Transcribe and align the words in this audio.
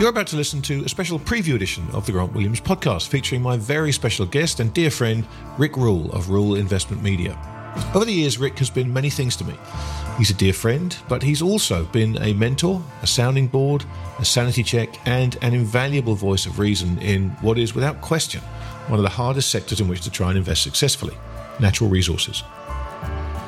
You're 0.00 0.08
about 0.08 0.28
to 0.28 0.36
listen 0.36 0.62
to 0.62 0.82
a 0.84 0.88
special 0.88 1.18
preview 1.18 1.56
edition 1.56 1.86
of 1.92 2.06
the 2.06 2.12
Grant 2.12 2.32
Williams 2.32 2.58
podcast 2.58 3.08
featuring 3.08 3.42
my 3.42 3.58
very 3.58 3.92
special 3.92 4.24
guest 4.24 4.58
and 4.58 4.72
dear 4.72 4.90
friend, 4.90 5.26
Rick 5.58 5.76
Rule 5.76 6.10
of 6.12 6.30
Rule 6.30 6.54
Investment 6.54 7.02
Media. 7.02 7.38
Over 7.94 8.06
the 8.06 8.12
years, 8.12 8.38
Rick 8.38 8.58
has 8.60 8.70
been 8.70 8.90
many 8.90 9.10
things 9.10 9.36
to 9.36 9.44
me. 9.44 9.54
He's 10.16 10.30
a 10.30 10.34
dear 10.34 10.54
friend, 10.54 10.96
but 11.06 11.22
he's 11.22 11.42
also 11.42 11.84
been 11.84 12.16
a 12.22 12.32
mentor, 12.32 12.82
a 13.02 13.06
sounding 13.06 13.46
board, 13.46 13.84
a 14.18 14.24
sanity 14.24 14.62
check, 14.62 14.88
and 15.06 15.36
an 15.42 15.52
invaluable 15.52 16.14
voice 16.14 16.46
of 16.46 16.58
reason 16.58 16.96
in 17.00 17.28
what 17.42 17.58
is, 17.58 17.74
without 17.74 18.00
question, 18.00 18.40
one 18.86 18.98
of 18.98 19.02
the 19.02 19.10
hardest 19.10 19.50
sectors 19.50 19.82
in 19.82 19.88
which 19.88 20.00
to 20.00 20.10
try 20.10 20.30
and 20.30 20.38
invest 20.38 20.62
successfully 20.62 21.14
natural 21.60 21.90
resources. 21.90 22.42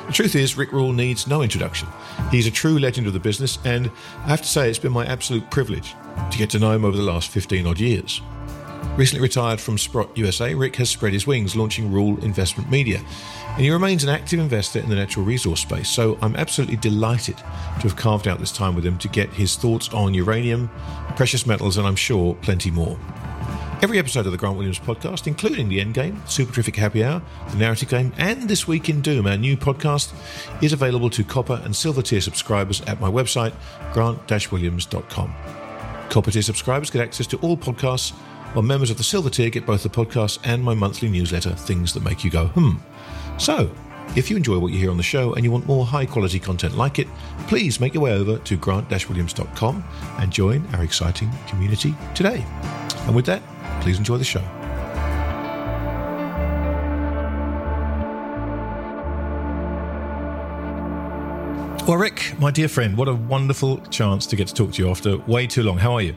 The 0.05 0.13
truth 0.13 0.35
is, 0.35 0.55
Rick 0.55 0.71
Rule 0.71 0.93
needs 0.93 1.25
no 1.25 1.41
introduction. 1.41 1.87
He's 2.29 2.45
a 2.45 2.51
true 2.51 2.77
legend 2.77 3.07
of 3.07 3.13
the 3.13 3.19
business, 3.19 3.57
and 3.65 3.89
I 4.25 4.27
have 4.27 4.43
to 4.43 4.47
say, 4.47 4.69
it's 4.69 4.77
been 4.77 4.91
my 4.91 5.07
absolute 5.07 5.49
privilege 5.49 5.95
to 6.31 6.37
get 6.37 6.49
to 6.51 6.59
know 6.59 6.71
him 6.71 6.85
over 6.85 6.97
the 6.97 7.03
last 7.03 7.29
15 7.29 7.67
odd 7.67 7.79
years. 7.79 8.21
Recently 8.97 9.23
retired 9.23 9.59
from 9.59 9.79
Sprott 9.79 10.15
USA, 10.15 10.53
Rick 10.53 10.75
has 10.75 10.87
spread 10.87 11.13
his 11.13 11.25
wings 11.25 11.55
launching 11.55 11.91
Rule 11.91 12.23
Investment 12.23 12.69
Media, 12.69 13.01
and 13.47 13.61
he 13.61 13.71
remains 13.71 14.03
an 14.03 14.09
active 14.09 14.39
investor 14.39 14.79
in 14.79 14.87
the 14.87 14.95
natural 14.95 15.25
resource 15.25 15.61
space. 15.61 15.89
So 15.89 16.17
I'm 16.21 16.35
absolutely 16.35 16.75
delighted 16.77 17.37
to 17.37 17.43
have 17.43 17.95
carved 17.95 18.27
out 18.27 18.39
this 18.39 18.51
time 18.51 18.75
with 18.75 18.85
him 18.85 18.99
to 18.99 19.07
get 19.07 19.33
his 19.33 19.55
thoughts 19.55 19.91
on 19.93 20.13
uranium, 20.13 20.69
precious 21.15 21.47
metals, 21.47 21.77
and 21.77 21.87
I'm 21.87 21.95
sure 21.95 22.35
plenty 22.35 22.69
more. 22.69 22.99
Every 23.81 23.97
episode 23.97 24.27
of 24.27 24.31
the 24.31 24.37
Grant 24.37 24.57
Williams 24.57 24.79
podcast, 24.79 25.25
including 25.25 25.69
the 25.69 25.83
Endgame, 25.83 26.25
Super 26.29 26.53
Terrific 26.53 26.75
Happy 26.75 27.03
Hour, 27.03 27.21
the 27.49 27.57
Narrative 27.57 27.89
Game, 27.89 28.13
and 28.17 28.47
This 28.47 28.67
Week 28.67 28.89
in 28.89 29.01
Doom, 29.01 29.25
our 29.25 29.37
new 29.37 29.57
podcast, 29.57 30.13
is 30.61 30.71
available 30.71 31.09
to 31.09 31.23
copper 31.23 31.59
and 31.65 31.75
silver 31.75 32.03
tier 32.03 32.21
subscribers 32.21 32.81
at 32.81 33.01
my 33.01 33.09
website, 33.09 33.53
grant-williams.com. 33.91 35.62
Copper 36.13 36.29
tier 36.29 36.43
subscribers 36.43 36.91
get 36.91 37.01
access 37.01 37.25
to 37.25 37.37
all 37.37 37.57
podcasts, 37.57 38.11
while 38.53 38.61
members 38.61 38.91
of 38.91 38.97
the 38.97 39.03
silver 39.03 39.31
tier 39.31 39.49
get 39.49 39.65
both 39.65 39.81
the 39.81 39.89
podcast 39.89 40.37
and 40.43 40.63
my 40.63 40.75
monthly 40.75 41.09
newsletter, 41.09 41.49
Things 41.55 41.91
That 41.91 42.03
Make 42.03 42.23
You 42.23 42.29
Go 42.29 42.45
Hmm. 42.49 42.73
So, 43.39 43.71
if 44.15 44.29
you 44.29 44.37
enjoy 44.37 44.59
what 44.59 44.71
you 44.71 44.77
hear 44.77 44.91
on 44.91 44.97
the 44.97 45.01
show 45.01 45.33
and 45.33 45.43
you 45.43 45.51
want 45.51 45.65
more 45.65 45.87
high 45.87 46.05
quality 46.05 46.39
content 46.39 46.77
like 46.77 46.99
it, 46.99 47.07
please 47.47 47.79
make 47.79 47.95
your 47.95 48.03
way 48.03 48.13
over 48.13 48.37
to 48.37 48.57
grant-williams.com 48.57 49.83
and 50.19 50.31
join 50.31 50.63
our 50.75 50.83
exciting 50.83 51.31
community 51.47 51.95
today. 52.13 52.45
And 53.07 53.15
with 53.15 53.25
that, 53.25 53.41
please 53.81 53.97
enjoy 53.97 54.17
the 54.17 54.23
show. 54.23 54.62
Well, 61.85 61.97
Rick, 61.97 62.39
my 62.39 62.49
dear 62.49 62.69
friend, 62.69 62.95
what 62.95 63.09
a 63.09 63.13
wonderful 63.13 63.77
chance 63.87 64.25
to 64.27 64.37
get 64.37 64.47
to 64.47 64.53
talk 64.53 64.71
to 64.71 64.81
you 64.81 64.89
after 64.89 65.17
way 65.17 65.45
too 65.45 65.63
long. 65.63 65.77
How 65.77 65.95
are 65.95 66.01
you? 66.01 66.15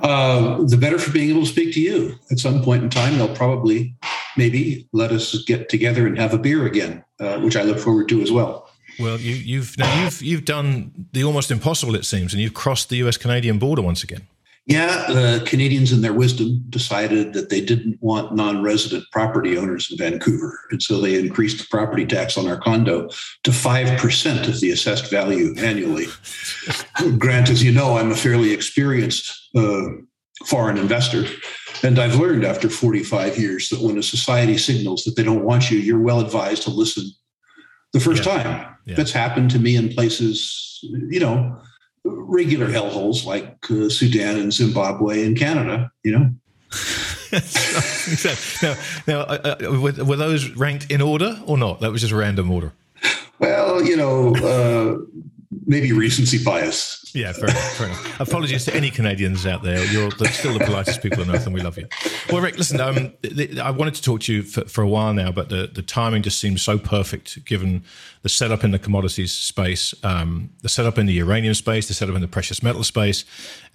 Uh, 0.00 0.62
the 0.64 0.78
better 0.78 0.98
for 0.98 1.12
being 1.12 1.28
able 1.28 1.42
to 1.42 1.46
speak 1.46 1.74
to 1.74 1.80
you. 1.80 2.18
At 2.30 2.38
some 2.38 2.62
point 2.62 2.84
in 2.84 2.88
time, 2.88 3.18
they'll 3.18 3.36
probably, 3.36 3.94
maybe, 4.38 4.88
let 4.94 5.12
us 5.12 5.44
get 5.44 5.68
together 5.68 6.06
and 6.06 6.18
have 6.18 6.32
a 6.32 6.38
beer 6.38 6.64
again, 6.64 7.04
uh, 7.20 7.38
which 7.40 7.54
I 7.54 7.64
look 7.64 7.78
forward 7.78 8.08
to 8.08 8.22
as 8.22 8.32
well. 8.32 8.70
Well, 8.98 9.20
you, 9.20 9.34
you've 9.34 9.76
now 9.76 10.04
you've 10.04 10.22
you've 10.22 10.44
done 10.46 11.08
the 11.12 11.22
almost 11.22 11.50
impossible, 11.50 11.94
it 11.96 12.06
seems, 12.06 12.32
and 12.32 12.40
you've 12.40 12.54
crossed 12.54 12.88
the 12.88 12.96
U.S. 12.96 13.18
Canadian 13.18 13.58
border 13.58 13.82
once 13.82 14.02
again. 14.02 14.26
Yeah, 14.66 15.04
the 15.08 15.44
Canadians, 15.46 15.92
in 15.92 16.00
their 16.00 16.14
wisdom, 16.14 16.64
decided 16.70 17.34
that 17.34 17.50
they 17.50 17.60
didn't 17.60 17.98
want 18.00 18.34
non 18.34 18.62
resident 18.62 19.04
property 19.12 19.58
owners 19.58 19.90
in 19.90 19.98
Vancouver. 19.98 20.58
And 20.70 20.82
so 20.82 21.00
they 21.00 21.18
increased 21.18 21.58
the 21.58 21.66
property 21.70 22.06
tax 22.06 22.38
on 22.38 22.48
our 22.48 22.56
condo 22.56 23.08
to 23.42 23.50
5% 23.50 24.48
of 24.48 24.60
the 24.60 24.70
assessed 24.70 25.10
value 25.10 25.54
annually. 25.58 26.06
Grant, 27.18 27.50
as 27.50 27.62
you 27.62 27.72
know, 27.72 27.98
I'm 27.98 28.10
a 28.10 28.16
fairly 28.16 28.52
experienced 28.54 29.50
uh, 29.54 29.82
foreign 30.46 30.78
investor. 30.78 31.26
And 31.82 31.98
I've 31.98 32.18
learned 32.18 32.46
after 32.46 32.70
45 32.70 33.38
years 33.38 33.68
that 33.68 33.82
when 33.82 33.98
a 33.98 34.02
society 34.02 34.56
signals 34.56 35.04
that 35.04 35.14
they 35.14 35.22
don't 35.22 35.44
want 35.44 35.70
you, 35.70 35.78
you're 35.78 36.00
well 36.00 36.20
advised 36.20 36.62
to 36.62 36.70
listen 36.70 37.04
the 37.92 38.00
first 38.00 38.24
yeah. 38.24 38.42
time. 38.42 38.76
Yeah. 38.86 38.94
That's 38.96 39.12
happened 39.12 39.50
to 39.50 39.58
me 39.58 39.76
in 39.76 39.92
places, 39.92 40.78
you 40.82 41.20
know, 41.20 41.60
regular 42.04 42.68
hellholes 42.68 43.24
like 43.24 43.56
uh, 43.70 43.88
Sudan 43.88 44.36
and 44.38 44.52
Zimbabwe 44.52 45.24
and 45.24 45.36
Canada, 45.36 45.90
you 46.02 46.12
know. 46.12 46.30
now, 48.62 48.74
now 49.06 49.20
uh, 49.20 49.56
uh, 49.60 49.80
were, 49.80 50.04
were, 50.04 50.16
those 50.16 50.50
ranked 50.50 50.90
in 50.90 51.00
order 51.00 51.40
or 51.46 51.56
not? 51.56 51.80
That 51.80 51.92
was 51.92 52.00
just 52.00 52.12
random 52.12 52.50
order. 52.50 52.72
Well, 53.38 53.84
you 53.84 53.96
know, 53.96 54.34
uh, 54.36 54.98
maybe 55.66 55.92
recency 55.92 56.42
bias. 56.42 57.10
Yeah, 57.14 57.32
fair 57.32 57.48
fair 57.48 57.86
enough. 57.86 58.20
Apologies 58.20 58.64
to 58.64 58.74
any 58.74 58.90
Canadians 58.90 59.46
out 59.46 59.62
there. 59.62 59.84
You're 59.86 60.10
still 60.10 60.58
the 60.58 60.64
politest 60.64 61.00
people 61.02 61.22
on 61.22 61.30
earth, 61.30 61.46
and 61.46 61.54
we 61.54 61.60
love 61.60 61.78
you. 61.78 61.86
Well, 62.30 62.42
Rick, 62.42 62.58
listen, 62.58 62.80
um, 62.80 63.12
I 63.62 63.70
wanted 63.70 63.94
to 63.94 64.02
talk 64.02 64.20
to 64.22 64.32
you 64.32 64.42
for, 64.42 64.64
for, 64.64 64.82
a 64.82 64.88
while 64.88 65.14
now, 65.14 65.30
but 65.30 65.48
the, 65.48 65.70
the 65.72 65.82
timing 65.82 66.22
just 66.22 66.40
seems 66.40 66.62
so 66.62 66.78
perfect 66.78 67.44
given 67.44 67.84
the 68.22 68.28
setup 68.28 68.64
in 68.64 68.72
the 68.72 68.78
commodities 68.78 69.32
space, 69.32 69.94
um, 70.02 70.50
the 70.62 70.68
setup 70.68 70.98
in 70.98 71.06
the 71.06 71.12
uranium 71.12 71.54
space, 71.54 71.86
the 71.88 71.94
setup 71.94 72.14
in 72.14 72.20
the 72.20 72.28
precious 72.28 72.62
metal 72.62 72.82
space. 72.82 73.24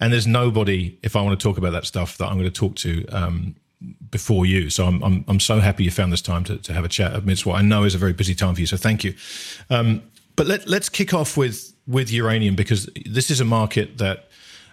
And 0.00 0.12
there's 0.12 0.26
nobody, 0.26 0.98
if 1.02 1.16
I 1.16 1.22
want 1.22 1.38
to 1.38 1.42
talk 1.42 1.56
about 1.56 1.72
that 1.72 1.86
stuff, 1.86 2.18
that 2.18 2.26
I'm 2.26 2.34
going 2.34 2.44
to 2.44 2.50
talk 2.50 2.76
to 2.76 3.06
um, 3.06 3.54
before 4.10 4.44
you. 4.44 4.70
So 4.70 4.86
I'm, 4.86 5.02
I'm, 5.02 5.24
I'm 5.28 5.40
so 5.40 5.60
happy 5.60 5.84
you 5.84 5.90
found 5.90 6.12
this 6.12 6.22
time 6.22 6.44
to, 6.44 6.58
to 6.58 6.72
have 6.72 6.84
a 6.84 6.88
chat 6.88 7.14
amidst 7.14 7.46
what 7.46 7.58
I 7.58 7.62
know 7.62 7.84
is 7.84 7.94
a 7.94 7.98
very 7.98 8.12
busy 8.12 8.34
time 8.34 8.54
for 8.54 8.60
you. 8.60 8.66
So 8.66 8.76
thank 8.76 9.04
you. 9.04 9.14
Um, 9.70 10.02
but 10.36 10.46
let, 10.46 10.68
let's 10.68 10.88
kick 10.88 11.12
off 11.14 11.36
with 11.36 11.74
with 11.86 12.10
uranium 12.10 12.54
because 12.54 12.88
this 13.06 13.30
is 13.30 13.40
a 13.40 13.44
market 13.44 13.98
that 13.98 14.28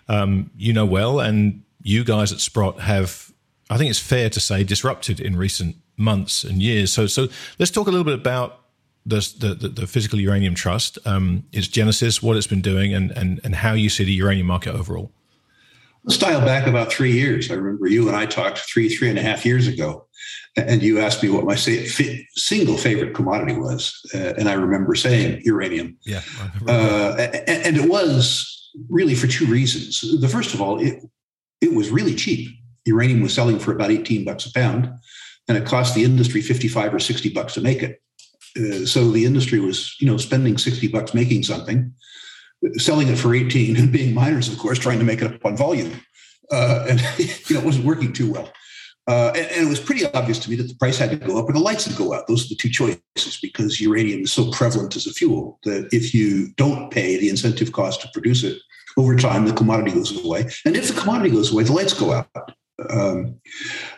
um, 0.08 0.52
you 0.56 0.74
know 0.74 0.86
well, 0.86 1.20
and 1.20 1.64
you 1.82 2.04
guys 2.04 2.32
at 2.32 2.40
Sprott 2.40 2.82
have, 2.82 3.32
I 3.70 3.78
think 3.78 3.90
it's 3.90 4.00
fair 4.00 4.30
to 4.30 4.40
say, 4.40 4.64
disrupted 4.64 5.20
in 5.20 5.36
recent 5.36 5.78
months 5.96 6.44
and 6.44 6.62
years. 6.62 6.92
So, 6.94 7.08
so 7.08 7.28
let's 7.60 7.72
talk 7.72 7.88
a 7.88 7.92
little 7.92 8.06
bit 8.06 8.14
about 8.14 8.62
the 9.06 9.56
the, 9.60 9.70
the 9.70 9.88
physical 9.88 10.20
uranium 10.20 10.54
trust, 10.54 11.00
um, 11.06 11.44
its 11.52 11.68
genesis, 11.68 12.22
what 12.22 12.38
it's 12.38 12.48
been 12.48 12.62
doing, 12.62 12.94
and 12.94 13.12
and 13.12 13.40
and 13.44 13.56
how 13.56 13.74
you 13.74 13.90
see 13.90 14.04
the 14.04 14.14
uranium 14.14 14.48
market 14.48 14.76
overall. 14.76 15.12
Let's 16.04 16.18
dial 16.18 16.42
back 16.42 16.68
about 16.68 16.92
three 16.92 17.12
years. 17.12 17.52
I 17.52 17.56
remember 17.56 17.88
you 17.88 18.08
and 18.08 18.16
I 18.16 18.26
talked 18.26 18.60
three 18.60 18.90
three 18.90 19.10
and 19.10 19.18
a 19.18 19.22
half 19.22 19.46
years 19.46 19.68
ago, 19.68 20.07
and 20.58 20.82
you 20.82 21.00
asked 21.00 21.22
me 21.22 21.30
what 21.30 21.46
my 21.46 21.56
single 21.56 22.78
favorite 22.78 23.14
commodity 23.14 23.54
was, 23.54 24.02
uh, 24.14 24.34
and 24.38 24.50
I 24.50 24.54
remember 24.54 24.96
saying 24.96 25.42
uranium. 25.44 25.98
Yeah, 26.04 26.22
uh, 26.68 27.16
and, 27.48 27.78
it 27.78 27.90
was 27.90 28.72
really 28.90 29.16
for 29.16 29.28
two 29.28 29.46
reasons. 29.46 30.02
The 30.20 30.28
first 30.28 30.54
of 30.54 30.62
all, 30.62 30.80
it 30.80 31.04
it 31.62 31.74
was 31.74 31.92
really 31.92 32.16
cheap. 32.16 32.50
Uranium 32.86 33.22
was 33.22 33.34
selling 33.34 33.60
for 33.60 33.72
about 33.72 33.92
eighteen 33.92 34.26
bucks 34.26 34.48
a 34.48 34.54
pound, 34.54 34.90
and 35.48 35.58
it 35.58 35.66
cost 35.66 35.94
the 35.94 36.04
industry 36.04 36.42
fifty 36.42 36.68
five 36.68 36.94
or 36.94 37.00
sixty 37.00 37.30
bucks 37.30 37.54
to 37.54 37.62
make 37.62 37.84
it. 37.84 38.02
Uh, 38.58 38.86
so 38.86 39.12
the 39.12 39.26
industry 39.26 39.60
was, 39.60 39.96
you 40.00 40.08
know, 40.08 40.18
spending 40.18 40.58
sixty 40.58 40.88
bucks 40.88 41.14
making 41.14 41.44
something, 41.44 41.94
selling 42.78 43.10
it 43.10 43.18
for 43.18 43.36
eighteen, 43.36 43.78
and 43.78 43.92
being 44.00 44.14
miners, 44.14 44.52
of 44.52 44.58
course, 44.58 44.80
trying 44.80 45.00
to 45.00 45.06
make 45.06 45.22
it 45.22 45.34
up 45.34 45.46
on 45.46 45.56
volume. 45.56 46.02
Uh, 46.52 46.88
and 46.90 47.00
you 47.18 47.56
know, 47.56 47.62
it 47.62 47.66
wasn't 47.66 47.86
working 47.86 48.12
too 48.12 48.32
well. 48.32 48.52
Uh, 49.08 49.32
and, 49.36 49.46
and, 49.52 49.66
it 49.66 49.70
was 49.70 49.80
pretty 49.80 50.06
obvious 50.08 50.38
to 50.38 50.50
me 50.50 50.58
that 50.58 50.68
the 50.68 50.76
price 50.76 50.98
had 50.98 51.10
to 51.10 51.16
go 51.16 51.40
up 51.40 51.48
or 51.48 51.54
the 51.54 51.60
lights 51.60 51.88
would 51.88 51.96
go 51.96 52.14
out. 52.14 52.28
Those 52.28 52.46
are 52.46 52.50
the 52.50 52.56
two 52.56 52.70
choices 52.70 53.40
because 53.42 53.80
uranium 53.80 54.24
is 54.24 54.34
so 54.34 54.52
prevalent 54.52 54.98
as 54.98 55.08
a 55.08 55.14
fuel 55.14 55.60
that 55.64 55.88
if 55.94 56.14
you 56.14 56.50
don't 56.58 56.92
pay 56.92 57.18
the 57.18 57.30
incentive 57.30 57.72
cost 57.72 58.02
to 58.02 58.10
produce 58.14 58.44
it, 58.44 58.58
over 58.98 59.16
time 59.16 59.46
the 59.46 59.54
commodity 59.54 59.92
goes 59.92 60.26
away. 60.26 60.50
And 60.66 60.76
if 60.76 60.94
the 60.94 61.00
commodity 61.00 61.30
goes 61.30 61.54
away, 61.54 61.64
the 61.64 61.72
lights 61.72 61.94
go 61.94 62.12
out. 62.12 62.52
Um, 62.90 63.40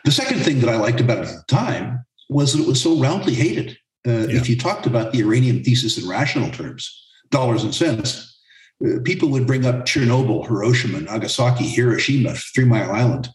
the 0.05 0.11
second 0.11 0.41
thing 0.41 0.59
that 0.59 0.69
I 0.69 0.75
liked 0.75 1.01
about 1.01 1.19
it 1.19 1.27
at 1.29 1.35
the 1.35 1.43
time 1.47 2.05
was 2.29 2.53
that 2.53 2.61
it 2.61 2.67
was 2.67 2.81
so 2.81 2.99
roundly 2.99 3.33
hated. 3.33 3.77
Uh, 4.07 4.11
yeah. 4.11 4.37
If 4.37 4.47
you 4.47 4.57
talked 4.57 4.85
about 4.85 5.11
the 5.11 5.17
uranium 5.17 5.63
thesis 5.63 5.97
in 5.97 6.07
rational 6.07 6.51
terms, 6.51 7.07
dollars 7.31 7.63
and 7.63 7.73
cents, 7.73 8.39
uh, 8.85 8.99
people 9.03 9.29
would 9.29 9.47
bring 9.47 9.65
up 9.65 9.85
Chernobyl, 9.85 10.47
Hiroshima, 10.47 11.01
Nagasaki, 11.01 11.67
Hiroshima, 11.67 12.35
Three 12.35 12.65
Mile 12.65 12.91
Island 12.91 13.29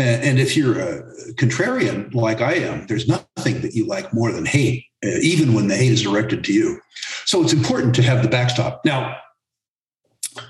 and 0.00 0.38
if 0.38 0.56
you're 0.56 0.78
a 0.78 1.02
contrarian 1.34 2.14
like 2.14 2.40
I 2.40 2.54
am, 2.54 2.86
there's 2.86 3.08
nothing 3.08 3.60
that 3.62 3.74
you 3.74 3.86
like 3.86 4.12
more 4.12 4.32
than 4.32 4.46
hate, 4.46 4.84
uh, 5.04 5.08
even 5.22 5.54
when 5.54 5.68
the 5.68 5.76
hate 5.76 5.92
is 5.92 6.02
directed 6.02 6.44
to 6.44 6.52
you. 6.52 6.80
So 7.24 7.42
it's 7.42 7.52
important 7.52 7.94
to 7.96 8.02
have 8.02 8.22
the 8.22 8.28
backstop. 8.28 8.84
Now, 8.84 9.16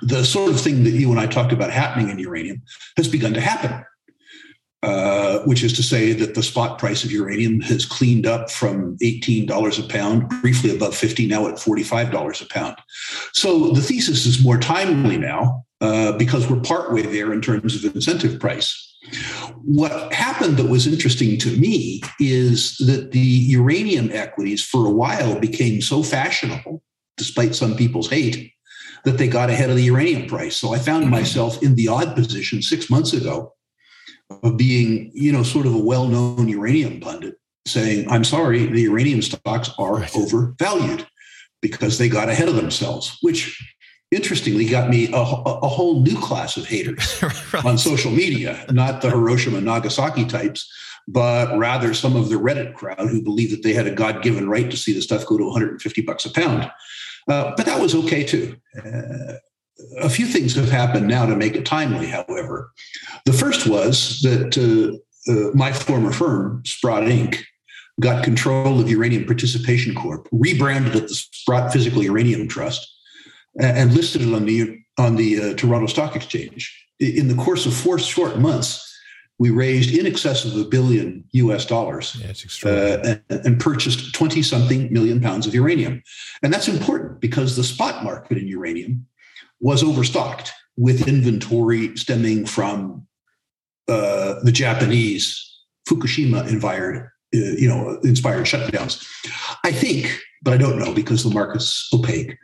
the 0.03 0.25
sort 0.25 0.51
of 0.51 0.61
thing 0.61 0.85
that 0.85 0.91
you 0.91 1.11
and 1.11 1.21
I 1.21 1.27
talked 1.27 1.53
about 1.53 1.71
happening 1.71 2.11
in 2.11 2.19
uranium 2.19 2.63
has 2.97 3.09
begun 3.09 3.35
to 3.35 3.41
happen. 3.41 3.85
uh, 4.83 5.41
which 5.41 5.63
is 5.63 5.75
to 5.75 5.83
say 5.83 6.13
that 6.15 6.35
the 6.35 6.43
spot 6.43 6.79
price 6.79 7.05
of 7.05 7.13
uranium 7.13 7.61
has 7.61 7.85
cleaned 7.85 8.27
up 8.27 8.51
from 8.51 8.97
$18 8.99 9.79
a 9.79 9.89
pound, 9.89 10.29
briefly 10.41 10.75
above 10.75 10.95
50, 10.95 11.27
now 11.27 11.47
at 11.49 11.57
$45 11.57 12.43
a 12.43 12.47
pound. 12.47 12.77
So 13.35 13.73
the 13.73 13.83
thesis 13.83 14.25
is 14.25 14.43
more 14.43 14.59
timely 14.59 15.19
now 15.19 15.67
uh, 15.83 16.13
because 16.17 16.49
we're 16.49 16.61
partway 16.61 17.03
there 17.03 17.33
in 17.33 17.43
terms 17.43 17.85
of 17.85 17.95
incentive 17.95 18.41
price. 18.41 18.90
What 19.63 20.13
happened 20.13 20.57
that 20.59 20.69
was 20.69 20.87
interesting 20.87 21.39
to 21.39 21.57
me 21.57 22.03
is 22.19 22.77
that 22.79 23.13
the 23.13 23.19
uranium 23.19 24.11
equities 24.13 24.65
for 24.65 24.87
a 24.87 24.91
while 24.91 25.39
became 25.39 25.81
so 25.81 26.03
fashionable, 26.03 26.83
despite 27.17 27.55
some 27.55 27.77
people's 27.77 28.11
hate, 28.11 28.53
that 29.05 29.19
they 29.19 29.29
got 29.29 29.51
ahead 29.51 29.71
of 29.71 29.77
the 29.77 29.85
uranium 29.85 30.27
price. 30.27 30.57
So 30.57 30.75
I 30.75 30.79
found 30.79 31.05
mm-hmm. 31.05 31.13
myself 31.13 31.63
in 31.63 31.75
the 31.75 31.89
odd 31.89 32.15
position 32.15 32.61
six 32.63 32.91
months 32.91 33.13
ago 33.13 33.55
of 34.43 34.57
being, 34.57 35.11
you 35.15 35.33
know, 35.33 35.43
sort 35.43 35.67
of 35.67 35.75
a 35.75 35.79
well-known 35.79 36.49
uranium 36.49 37.01
pundit 37.01 37.37
saying, 37.67 38.09
I'm 38.11 38.25
sorry, 38.25 38.67
the 38.67 38.83
uranium 38.83 39.23
stocks 39.23 39.71
are 39.79 40.05
overvalued 40.15 41.07
because 41.63 41.99
they 41.99 42.09
got 42.09 42.29
ahead 42.29 42.49
of 42.49 42.57
themselves, 42.57 43.19
which 43.23 43.61
interestingly 44.11 44.67
got 44.67 44.91
me 44.91 45.09
a, 45.13 45.17
a 45.17 45.69
whole 45.69 46.03
new 46.03 46.19
class 46.19 46.57
of 46.57 46.67
haters 46.67 47.23
right. 47.53 47.65
on 47.65 47.79
social 47.79 48.11
media, 48.11 48.65
not 48.71 49.03
the 49.03 49.11
Hiroshima 49.11 49.61
Nagasaki 49.61 50.25
types, 50.25 50.71
but 51.07 51.57
rather 51.57 51.95
some 51.95 52.17
of 52.17 52.29
the 52.29 52.37
Reddit 52.37 52.75
crowd 52.75 53.09
who 53.09 53.23
believe 53.23 53.51
that 53.51 53.63
they 53.63 53.73
had 53.73 53.87
a 53.87 53.95
God 53.95 54.23
given 54.23 54.49
right 54.49 54.71
to 54.71 54.77
see 54.77 54.93
the 54.93 55.03
stuff 55.03 55.27
go 55.27 55.39
to 55.39 55.45
150 55.45 56.03
bucks 56.03 56.25
a 56.25 56.33
pound. 56.33 56.71
Uh, 57.29 57.53
but 57.57 57.67
that 57.67 57.81
was 57.81 57.95
okay 57.95 58.25
too. 58.25 58.57
Uh, 58.77 59.35
a 60.01 60.11
few 60.11 60.27
things 60.27 60.55
have 60.55 60.71
happened 60.71 61.09
now 61.09 61.25
to 61.25 61.37
make 61.37 61.55
it 61.55 61.65
timely, 61.65 62.07
however. 62.07 62.73
The 63.25 63.33
first 63.33 63.67
was 63.67 64.21
that 64.23 64.57
uh, 64.59 65.33
uh, 65.33 65.51
my 65.55 65.73
former 65.73 66.13
firm, 66.13 66.63
Sprott 66.65 67.05
Inc., 67.05 67.43
got 68.01 68.25
control 68.25 68.81
of 68.81 68.91
Uranium 68.91 69.27
Participation 69.27 69.95
Corp., 69.95 70.29
rebranded 70.33 70.97
it 70.97 71.09
the 71.09 71.15
Sprott 71.15 71.73
Physical 71.73 72.03
Uranium 72.03 72.49
Trust, 72.49 72.91
and 73.61 73.95
listed 73.95 74.23
it 74.23 74.35
on 74.35 74.47
the 74.47 74.79
on 74.99 75.17
the 75.17 75.41
uh, 75.41 75.55
Toronto 75.55 75.87
Stock 75.87 76.17
Exchange. 76.17 76.77
In 76.99 77.29
the 77.29 77.35
course 77.35 77.65
of 77.65 77.73
four 77.73 77.99
short 77.99 78.39
months, 78.39 78.87
we 79.39 79.49
raised 79.49 79.97
in 79.97 80.07
excess 80.07 80.45
of 80.45 80.55
a 80.55 80.65
billion 80.65 81.25
US 81.33 81.65
dollars 81.65 82.15
yeah, 82.21 82.71
uh, 82.71 83.17
and, 83.31 83.47
and, 83.47 83.59
purchased 83.59 84.15
20 84.15 84.43
something 84.43 84.93
million 84.93 85.19
pounds 85.19 85.47
of 85.47 85.55
uranium. 85.55 86.03
And 86.43 86.53
that's 86.53 86.69
important 86.69 87.21
because 87.21 87.57
the 87.57 87.65
spot 87.65 88.05
market 88.05 88.37
in 88.37 88.47
uranium 88.47 89.07
was 89.59 89.83
overstocked 89.83 90.53
with 90.77 91.09
inventory 91.09 91.97
stemming 91.97 92.45
from 92.45 93.07
uh, 93.89 94.35
the 94.43 94.53
Japanese 94.53 95.47
Fukushima 95.89 96.47
inspired, 96.47 97.11
uh, 97.35 97.39
you 97.39 97.69
know, 97.69 97.99
inspired 98.05 98.45
shutdowns. 98.45 99.07
I 99.65 99.73
think, 99.73 100.21
but 100.43 100.53
I 100.53 100.59
don't 100.59 100.79
know 100.79 100.93
because 100.93 101.25
the 101.25 101.35
market's 101.35 101.89
opaque, 101.95 102.37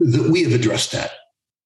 that 0.00 0.30
we 0.30 0.42
have 0.42 0.52
addressed 0.52 0.92
that. 0.92 1.12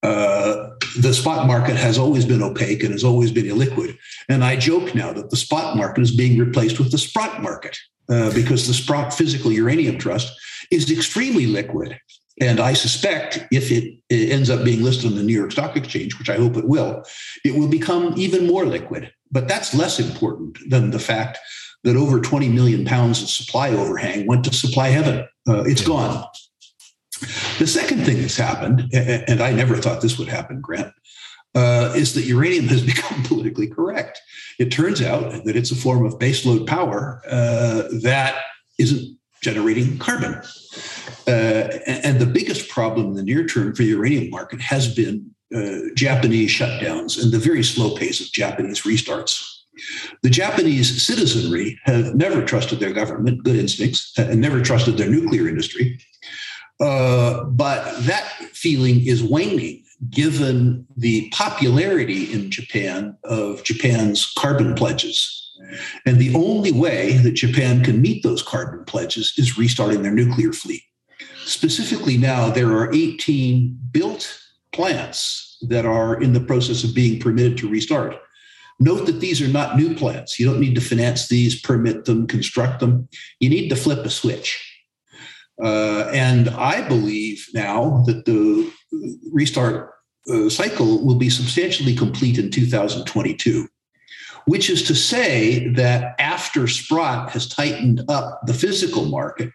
Uh, 0.02 0.70
the 1.00 1.14
spot 1.14 1.46
market 1.46 1.76
has 1.76 1.96
always 1.96 2.26
been 2.26 2.42
opaque 2.42 2.82
and 2.82 2.92
has 2.92 3.04
always 3.04 3.32
been 3.32 3.46
illiquid. 3.46 3.96
And 4.28 4.44
I 4.44 4.56
joke 4.56 4.94
now 4.94 5.12
that 5.14 5.31
the 5.31 5.36
spot 5.36 5.76
market 5.76 6.02
is 6.02 6.14
being 6.14 6.38
replaced 6.38 6.78
with 6.78 6.92
the 6.92 6.98
Sprott 6.98 7.42
market 7.42 7.78
uh, 8.10 8.32
because 8.34 8.66
the 8.66 8.75
Sprott 8.75 9.14
Physical 9.14 9.50
Uranium 9.50 9.98
Trust 9.98 10.31
is 10.70 10.90
extremely 10.90 11.46
liquid 11.46 11.98
and 12.40 12.58
I 12.58 12.72
suspect 12.72 13.46
if 13.52 13.70
it, 13.70 13.96
it, 14.08 14.31
ends 14.31 14.50
up 14.50 14.64
being 14.64 14.82
listed 14.82 15.10
on 15.10 15.16
the 15.16 15.22
New 15.22 15.34
York 15.34 15.52
Stock 15.52 15.76
Exchange, 15.76 16.19
which 16.19 16.28
I 16.28 16.37
hope 16.37 16.56
it 16.56 16.66
will, 16.66 17.04
it 17.44 17.54
will 17.54 17.69
become 17.69 18.14
even 18.16 18.46
more 18.46 18.66
liquid. 18.66 19.12
But 19.30 19.46
that's 19.46 19.75
less 19.75 20.00
important 20.00 20.58
than 20.69 20.90
the 20.90 20.98
fact 20.98 21.38
that 21.84 21.96
over 21.96 22.20
20 22.20 22.48
million 22.48 22.84
pounds 22.84 23.22
of 23.22 23.28
supply 23.28 23.70
overhang 23.70 24.26
went 24.26 24.44
to 24.44 24.54
supply 24.54 24.88
heaven. 24.88 25.28
Uh, 25.48 25.62
it's 25.64 25.82
gone. 25.82 26.25
The 27.59 27.67
second 27.67 28.05
thing 28.05 28.21
that's 28.21 28.37
happened, 28.37 28.91
and 28.93 29.41
I 29.41 29.53
never 29.53 29.76
thought 29.76 30.00
this 30.00 30.19
would 30.19 30.29
happen, 30.29 30.61
Grant, 30.61 30.93
uh, 31.55 31.93
is 31.97 32.15
that 32.15 32.25
uranium 32.25 32.67
has 32.69 32.82
become 32.87 33.23
politically 33.23 33.69
correct. 33.69 34.21
It 34.59 34.71
turns 34.71 35.03
out 35.03 35.44
that 35.44 35.56
it's 35.56 35.71
a 35.71 35.76
form 35.76 36.05
of 36.05 36.19
baseload 36.19 36.67
power 36.67 37.23
uh, 37.29 37.85
that 38.03 38.37
isn't 38.79 39.19
generating 39.43 39.99
carbon. 39.99 40.41
Uh, 41.26 41.69
and 41.87 42.19
the 42.19 42.26
biggest 42.26 42.69
problem 42.69 43.09
in 43.09 43.15
the 43.15 43.23
near 43.23 43.47
term 43.47 43.75
for 43.75 43.82
the 43.82 43.88
uranium 43.88 44.31
market 44.31 44.61
has 44.61 44.94
been 44.94 45.31
uh, 45.55 45.79
Japanese 45.94 46.50
shutdowns 46.50 47.23
and 47.23 47.31
the 47.31 47.38
very 47.38 47.62
slow 47.62 47.94
pace 47.94 48.21
of 48.21 48.32
Japanese 48.32 48.82
restarts. 48.82 49.50
The 50.23 50.31
Japanese 50.31 51.05
citizenry 51.05 51.79
have 51.85 52.15
never 52.15 52.44
trusted 52.44 52.81
their 52.81 52.93
government, 52.93 53.44
good 53.44 53.56
instincts, 53.56 54.12
and 54.17 54.41
never 54.41 54.61
trusted 54.61 54.97
their 54.97 55.11
nuclear 55.11 55.49
industry. 55.49 55.99
Uh, 56.81 57.44
but 57.44 57.85
that 58.03 58.25
feeling 58.53 59.06
is 59.06 59.23
waning 59.23 59.85
given 60.11 60.87
the 60.97 61.31
popularity 61.31 62.32
in 62.32 62.50
Japan 62.50 63.17
of 63.25 63.62
Japan's 63.65 64.32
carbon 64.37 64.75
pledges. 64.75 65.41
And 66.05 66.19
the 66.19 66.35
only 66.35 66.73
way 66.73 67.17
that 67.19 67.32
Japan 67.32 67.82
can 67.85 68.03
meet 68.03 68.23
those 68.23 68.43
carbon 68.43 68.85
pledges 68.85 69.32
is 69.37 69.56
restarting 69.56 70.03
their 70.03 70.12
nuclear 70.12 70.53
fleet. 70.53 70.82
Specifically, 71.47 72.17
now 72.17 72.50
there 72.50 72.73
are 72.73 72.93
18 72.93 73.79
built 73.91 74.41
plants 74.73 75.56
that 75.62 75.87
are 75.87 76.21
in 76.21 76.32
the 76.32 76.41
process 76.41 76.85
of 76.85 76.94
being 76.94 77.21
permitted 77.21 77.56
to 77.59 77.69
restart. 77.69 78.17
Note 78.81 79.06
that 79.06 79.21
these 79.21 79.41
are 79.41 79.49
not 79.49 79.76
new 79.76 79.94
plants. 79.94 80.38
You 80.38 80.47
don't 80.47 80.61
need 80.61 80.75
to 80.75 80.81
finance 80.81 81.29
these, 81.29 81.61
permit 81.61 82.06
them, 82.06 82.26
construct 82.26 82.81
them. 82.81 83.09
You 83.38 83.49
need 83.49 83.69
to 83.69 83.76
flip 83.76 84.05
a 84.05 84.11
switch. 84.11 84.74
Uh, 85.62 86.10
and 86.12 86.48
I 86.48 86.86
believe 86.86 87.48
now 87.54 88.02
that 88.06 88.24
the 88.24 88.72
restart 89.32 89.92
uh, 90.28 90.48
cycle 90.48 91.04
will 91.04 91.14
be 91.14 91.30
substantially 91.30 91.94
complete 91.94 92.38
in 92.38 92.50
2022 92.50 93.68
which 94.46 94.68
is 94.68 94.82
to 94.82 94.94
say 94.94 95.68
that 95.70 96.14
after 96.18 96.68
Sprott 96.68 97.30
has 97.30 97.48
tightened 97.48 98.02
up 98.08 98.40
the 98.46 98.54
physical 98.54 99.06
market 99.06 99.50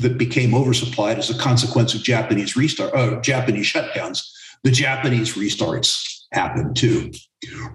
that 0.00 0.18
became 0.18 0.50
oversupplied 0.50 1.18
as 1.18 1.30
a 1.30 1.38
consequence 1.38 1.94
of 1.94 2.02
Japanese 2.02 2.56
restart, 2.56 2.94
uh, 2.94 3.20
Japanese 3.20 3.66
shutdowns, 3.66 4.28
the 4.64 4.70
Japanese 4.70 5.34
restarts 5.34 6.24
happened 6.32 6.76
too. 6.76 7.10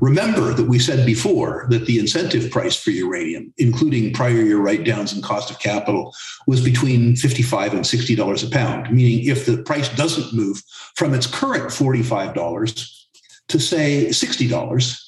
Remember 0.01 0.53
that 0.53 0.67
we 0.67 0.77
said 0.77 1.05
before 1.05 1.67
that 1.69 1.85
the 1.85 1.97
incentive 1.97 2.51
price 2.51 2.75
for 2.75 2.91
uranium, 2.91 3.53
including 3.57 4.13
prior 4.13 4.41
year 4.41 4.57
write 4.57 4.83
downs 4.83 5.13
and 5.13 5.23
cost 5.23 5.49
of 5.49 5.59
capital, 5.59 6.13
was 6.47 6.61
between 6.61 7.15
55 7.15 7.73
and 7.73 7.85
$60 7.85 8.47
a 8.47 8.49
pound, 8.49 8.91
meaning 8.91 9.25
if 9.25 9.45
the 9.45 9.63
price 9.63 9.87
doesn't 9.95 10.33
move 10.33 10.61
from 10.95 11.13
its 11.13 11.27
current 11.27 11.65
$45 11.65 12.89
to 13.47 13.59
say 13.59 14.07
$60, 14.09 14.99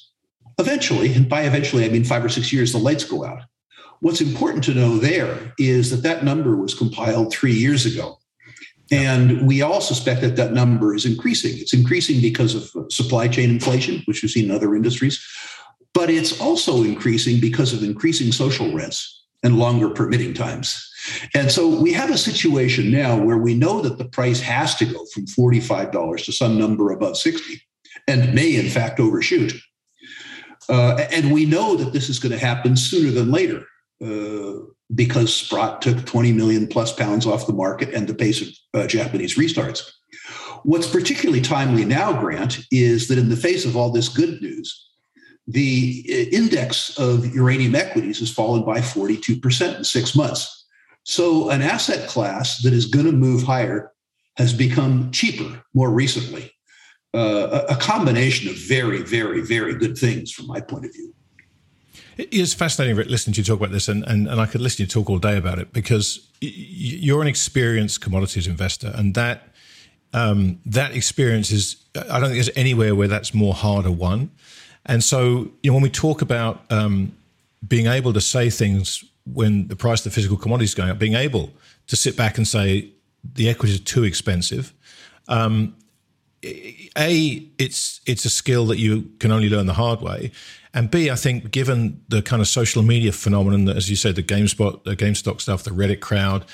eventually, 0.58 1.12
and 1.12 1.28
by 1.28 1.42
eventually, 1.42 1.84
I 1.84 1.88
mean 1.88 2.04
five 2.04 2.24
or 2.24 2.28
six 2.28 2.52
years, 2.52 2.72
the 2.72 2.78
lights 2.78 3.04
go 3.04 3.24
out. 3.24 3.42
What's 4.00 4.20
important 4.20 4.64
to 4.64 4.74
know 4.74 4.98
there 4.98 5.52
is 5.58 5.90
that 5.90 6.02
that 6.02 6.24
number 6.24 6.56
was 6.56 6.74
compiled 6.74 7.32
three 7.32 7.54
years 7.54 7.86
ago. 7.86 8.18
And 8.90 9.46
we 9.46 9.62
all 9.62 9.80
suspect 9.80 10.20
that 10.20 10.36
that 10.36 10.52
number 10.52 10.94
is 10.94 11.04
increasing. 11.04 11.58
It's 11.58 11.74
increasing 11.74 12.20
because 12.20 12.54
of 12.54 12.92
supply 12.92 13.26
chain 13.26 13.50
inflation, 13.50 14.02
which 14.04 14.22
we've 14.22 14.30
seen 14.30 14.46
in 14.46 14.50
other 14.52 14.76
industries, 14.76 15.24
but 15.92 16.08
it's 16.10 16.40
also 16.40 16.82
increasing 16.84 17.40
because 17.40 17.72
of 17.72 17.82
increasing 17.82 18.30
social 18.30 18.72
rents 18.72 19.24
and 19.42 19.58
longer 19.58 19.90
permitting 19.90 20.34
times. 20.34 20.92
And 21.34 21.50
so 21.50 21.68
we 21.68 21.92
have 21.92 22.10
a 22.10 22.18
situation 22.18 22.90
now 22.90 23.16
where 23.16 23.38
we 23.38 23.54
know 23.54 23.80
that 23.80 23.98
the 23.98 24.04
price 24.04 24.40
has 24.40 24.74
to 24.76 24.84
go 24.84 25.04
from 25.12 25.26
$45 25.26 26.24
to 26.24 26.32
some 26.32 26.58
number 26.58 26.90
above 26.90 27.16
60 27.16 27.60
and 28.08 28.34
may 28.34 28.56
in 28.56 28.68
fact 28.68 29.00
overshoot. 29.00 29.52
Uh, 30.68 31.06
and 31.12 31.32
we 31.32 31.46
know 31.46 31.76
that 31.76 31.92
this 31.92 32.08
is 32.08 32.18
going 32.18 32.32
to 32.32 32.38
happen 32.38 32.76
sooner 32.76 33.10
than 33.10 33.30
later 33.30 33.66
uh, 34.04 34.52
because 34.94 35.34
Sprott 35.34 35.82
took 35.82 36.04
20 36.04 36.32
million 36.32 36.66
plus 36.66 36.92
pounds 36.92 37.26
off 37.26 37.46
the 37.46 37.52
market 37.52 37.92
and 37.94 38.06
the 38.06 38.14
pace 38.14 38.42
of 38.42 38.48
uh, 38.74 38.86
Japanese 38.86 39.36
restarts. 39.36 39.90
What's 40.62 40.88
particularly 40.88 41.40
timely 41.40 41.84
now, 41.84 42.18
Grant, 42.20 42.60
is 42.70 43.08
that 43.08 43.18
in 43.18 43.28
the 43.28 43.36
face 43.36 43.64
of 43.64 43.76
all 43.76 43.90
this 43.90 44.08
good 44.08 44.40
news, 44.40 44.88
the 45.46 46.04
uh, 46.08 46.36
index 46.36 46.98
of 46.98 47.34
uranium 47.34 47.74
equities 47.74 48.18
has 48.18 48.32
fallen 48.32 48.64
by 48.64 48.78
42% 48.78 49.76
in 49.76 49.84
six 49.84 50.14
months. 50.14 50.64
So, 51.04 51.50
an 51.50 51.62
asset 51.62 52.08
class 52.08 52.62
that 52.62 52.72
is 52.72 52.86
going 52.86 53.06
to 53.06 53.12
move 53.12 53.44
higher 53.44 53.92
has 54.36 54.52
become 54.52 55.12
cheaper 55.12 55.62
more 55.72 55.90
recently 55.90 56.52
uh, 57.16 57.64
a 57.70 57.76
combination 57.76 58.50
of 58.50 58.56
very, 58.56 59.02
very, 59.02 59.40
very 59.40 59.74
good 59.74 59.96
things 59.96 60.30
from 60.30 60.46
my 60.46 60.60
point 60.60 60.84
of 60.84 60.92
view. 60.92 61.14
It 62.16 62.32
is 62.32 62.54
fascinating 62.54 62.96
listening 62.96 63.34
to 63.34 63.40
you 63.40 63.44
talk 63.44 63.58
about 63.58 63.72
this, 63.72 63.88
and, 63.88 64.02
and, 64.04 64.26
and 64.26 64.40
I 64.40 64.46
could 64.46 64.62
listen 64.62 64.76
to 64.78 64.82
you 64.84 64.86
talk 64.86 65.10
all 65.10 65.18
day 65.18 65.36
about 65.36 65.58
it 65.58 65.72
because 65.72 66.26
you're 66.40 67.20
an 67.20 67.28
experienced 67.28 68.00
commodities 68.00 68.46
investor, 68.46 68.92
and 68.94 69.14
that 69.14 69.48
um, 70.14 70.58
that 70.64 70.92
experience 70.94 71.50
is 71.50 71.76
I 71.94 72.18
don't 72.18 72.30
think 72.30 72.34
there's 72.34 72.56
anywhere 72.56 72.94
where 72.94 73.08
that's 73.08 73.34
more 73.34 73.52
harder 73.52 73.90
won. 73.90 74.30
And 74.86 75.04
so, 75.04 75.50
you 75.62 75.70
know, 75.70 75.74
when 75.74 75.82
we 75.82 75.90
talk 75.90 76.22
about 76.22 76.64
um, 76.70 77.12
being 77.66 77.86
able 77.86 78.12
to 78.12 78.20
say 78.20 78.48
things 78.48 79.04
when 79.30 79.68
the 79.68 79.76
price 79.76 80.00
of 80.00 80.04
the 80.04 80.14
physical 80.14 80.36
commodities 80.38 80.70
is 80.70 80.74
going 80.74 80.90
up, 80.90 80.98
being 80.98 81.14
able 81.14 81.50
to 81.88 81.96
sit 81.96 82.16
back 82.16 82.38
and 82.38 82.46
say 82.46 82.90
the 83.34 83.48
equities 83.48 83.80
are 83.80 83.84
too 83.84 84.04
expensive. 84.04 84.72
Um, 85.28 85.74
a, 86.96 87.46
it's 87.58 88.00
it's 88.06 88.24
a 88.24 88.30
skill 88.30 88.66
that 88.66 88.78
you 88.78 89.10
can 89.18 89.30
only 89.30 89.48
learn 89.48 89.66
the 89.66 89.74
hard 89.74 90.00
way, 90.00 90.30
and 90.76 90.90
B, 90.90 91.10
I 91.10 91.14
think 91.14 91.50
given 91.50 92.02
the 92.08 92.20
kind 92.20 92.42
of 92.42 92.48
social 92.48 92.82
media 92.82 93.12
phenomenon 93.12 93.64
that, 93.64 93.76
as 93.76 93.88
you 93.88 93.96
said, 93.96 94.14
the 94.14 94.22
GameSpot, 94.22 94.84
the 94.84 94.94
GameStop 94.94 95.40
stuff, 95.40 95.62
the 95.62 95.70
Reddit 95.70 96.00
crowd, 96.00 96.44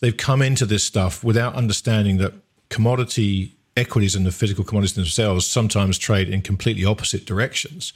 they've 0.00 0.16
come 0.16 0.42
into 0.42 0.66
this 0.66 0.82
stuff 0.82 1.22
without 1.22 1.54
understanding 1.54 2.18
that 2.18 2.34
commodity 2.70 3.54
equities 3.76 4.16
and 4.16 4.26
the 4.26 4.32
physical 4.32 4.64
commodities 4.64 4.96
themselves 4.96 5.46
sometimes 5.46 5.96
trade 5.96 6.28
in 6.28 6.42
completely 6.42 6.84
opposite 6.84 7.24
directions. 7.24 7.92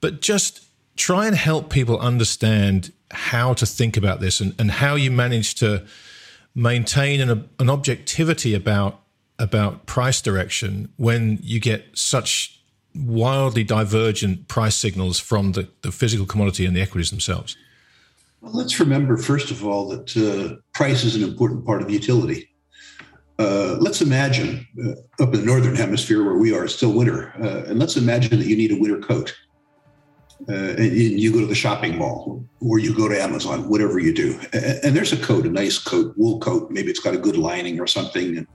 But 0.00 0.22
just 0.22 0.64
try 0.96 1.26
and 1.26 1.36
help 1.36 1.70
people 1.70 1.98
understand 2.00 2.92
how 3.10 3.52
to 3.54 3.66
think 3.66 3.96
about 3.96 4.20
this 4.20 4.40
and, 4.40 4.54
and 4.58 4.70
how 4.70 4.94
you 4.94 5.10
manage 5.10 5.54
to 5.56 5.84
maintain 6.54 7.20
an, 7.20 7.48
an 7.58 7.70
objectivity 7.70 8.54
about 8.54 9.00
about 9.38 9.86
price 9.86 10.20
direction 10.20 10.92
when 10.96 11.38
you 11.42 11.60
get 11.60 11.86
such 11.94 12.60
wildly 12.94 13.64
divergent 13.64 14.48
price 14.48 14.74
signals 14.74 15.18
from 15.18 15.52
the, 15.52 15.68
the 15.82 15.92
physical 15.92 16.26
commodity 16.26 16.66
and 16.66 16.76
the 16.76 16.80
equities 16.80 17.10
themselves? 17.10 17.56
Well, 18.40 18.52
let's 18.52 18.78
remember, 18.78 19.16
first 19.16 19.50
of 19.50 19.66
all, 19.66 19.88
that 19.88 20.16
uh, 20.16 20.60
price 20.72 21.04
is 21.04 21.16
an 21.16 21.22
important 21.22 21.64
part 21.64 21.82
of 21.82 21.90
utility. 21.90 22.48
Uh, 23.38 23.76
let's 23.78 24.00
imagine 24.00 24.66
uh, 24.84 25.22
up 25.22 25.32
in 25.32 25.40
the 25.40 25.46
northern 25.46 25.76
hemisphere 25.76 26.24
where 26.24 26.36
we 26.36 26.52
are, 26.52 26.64
it's 26.64 26.74
still 26.74 26.92
winter, 26.92 27.32
uh, 27.40 27.68
and 27.68 27.78
let's 27.78 27.96
imagine 27.96 28.36
that 28.38 28.46
you 28.46 28.56
need 28.56 28.72
a 28.72 28.80
winter 28.80 28.98
coat. 28.98 29.36
Uh, 30.48 30.74
and 30.78 30.92
you 30.92 31.32
go 31.32 31.40
to 31.40 31.46
the 31.46 31.54
shopping 31.54 31.98
mall 31.98 32.44
or 32.60 32.78
you 32.78 32.94
go 32.94 33.08
to 33.08 33.20
Amazon, 33.20 33.68
whatever 33.68 33.98
you 33.98 34.14
do, 34.14 34.38
and, 34.52 34.84
and 34.84 34.96
there's 34.96 35.12
a 35.12 35.16
coat, 35.16 35.44
a 35.44 35.50
nice 35.50 35.78
coat, 35.78 36.14
wool 36.16 36.38
coat. 36.38 36.70
Maybe 36.70 36.90
it's 36.90 37.00
got 37.00 37.14
a 37.14 37.18
good 37.18 37.36
lining 37.36 37.80
or 37.80 37.86
something, 37.88 38.38
and 38.38 38.46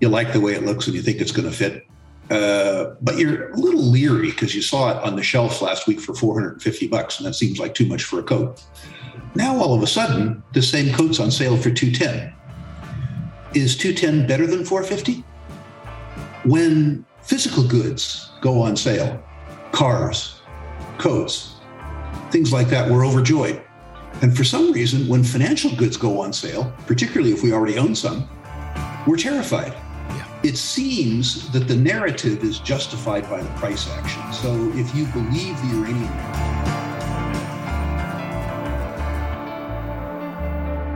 you 0.00 0.08
like 0.08 0.32
the 0.32 0.40
way 0.40 0.54
it 0.54 0.64
looks 0.64 0.86
and 0.86 0.94
you 0.94 1.02
think 1.02 1.20
it's 1.20 1.32
going 1.32 1.48
to 1.48 1.54
fit. 1.54 1.86
Uh, 2.30 2.96
but 3.00 3.18
you're 3.18 3.50
a 3.50 3.56
little 3.56 3.82
leery 3.82 4.30
because 4.30 4.54
you 4.54 4.60
saw 4.60 4.90
it 4.90 5.02
on 5.04 5.14
the 5.14 5.22
shelf 5.22 5.62
last 5.62 5.86
week 5.86 6.00
for 6.00 6.14
450 6.14 6.88
bucks, 6.88 7.18
and 7.18 7.26
that 7.26 7.34
seems 7.34 7.58
like 7.58 7.74
too 7.74 7.86
much 7.86 8.02
for 8.02 8.18
a 8.18 8.22
coat. 8.22 8.64
Now 9.34 9.56
all 9.56 9.74
of 9.74 9.82
a 9.82 9.86
sudden, 9.86 10.42
the 10.52 10.62
same 10.62 10.92
coat's 10.94 11.20
on 11.20 11.30
sale 11.30 11.56
for 11.56 11.70
210. 11.70 12.32
Is 13.54 13.76
210 13.76 14.26
better 14.26 14.46
than 14.46 14.64
450? 14.64 15.24
When 16.44 17.06
physical 17.22 17.66
goods 17.66 18.30
go 18.40 18.60
on 18.60 18.76
sale, 18.76 19.22
cars, 19.70 20.40
coats, 20.98 21.56
things 22.30 22.52
like 22.52 22.68
that, 22.68 22.90
we're 22.90 23.06
overjoyed. 23.06 23.62
And 24.22 24.36
for 24.36 24.44
some 24.44 24.72
reason, 24.72 25.06
when 25.06 25.22
financial 25.22 25.74
goods 25.76 25.96
go 25.96 26.20
on 26.20 26.32
sale, 26.32 26.72
particularly 26.86 27.32
if 27.32 27.42
we 27.42 27.52
already 27.52 27.78
own 27.78 27.94
some, 27.94 28.28
we're 29.06 29.16
terrified 29.16 29.74
it 30.56 30.58
seems 30.58 31.50
that 31.50 31.68
the 31.68 31.76
narrative 31.76 32.42
is 32.42 32.60
justified 32.60 33.28
by 33.28 33.42
the 33.42 33.50
price 33.58 33.90
action. 33.90 34.22
So 34.32 34.72
if 34.72 34.94
you 34.94 35.04
believe 35.08 35.54
the 35.60 35.66
uranium. 35.76 36.10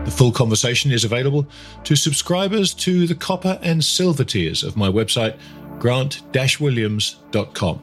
The 0.06 0.10
full 0.10 0.32
conversation 0.32 0.90
is 0.90 1.04
available 1.04 1.46
to 1.84 1.94
subscribers 1.94 2.72
to 2.72 3.06
the 3.06 3.14
copper 3.14 3.58
and 3.60 3.84
silver 3.84 4.24
tiers 4.24 4.62
of 4.62 4.78
my 4.78 4.88
website, 4.88 5.36
grant-williams.com. 5.78 7.82